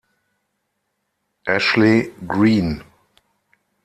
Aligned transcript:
Ashley 1.47 2.09
Greene 2.25 2.81